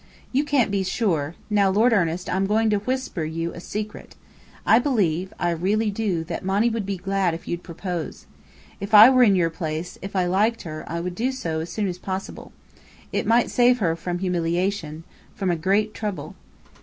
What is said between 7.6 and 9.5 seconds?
propose. If I were in